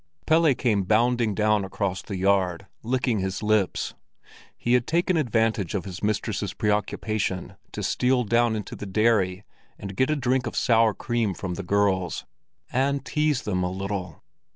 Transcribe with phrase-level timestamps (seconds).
[0.25, 3.93] Pelle came bounding down across the yard, licking his lips.
[4.57, 9.43] He had taken advantage of his mistress's preoccupation to steal down into the dairy
[9.77, 12.25] and get a drink of sour cream from the girls,
[12.71, 14.23] and tease them a little.